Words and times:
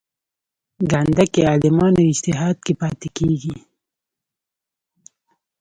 ګانده 0.91 1.25
کې 1.33 1.41
عالمانو 1.49 2.01
اجتهاد 2.11 2.55
کې 2.65 2.73
پاتې 2.81 3.07
کېږي. 3.17 3.55